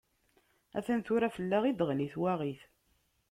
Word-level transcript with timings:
Atan 0.77 1.01
tura 1.05 1.29
fell-aɣ 1.35 1.63
i 1.65 1.71
d-teɣli 1.73 2.07
twaɣit! 2.13 2.61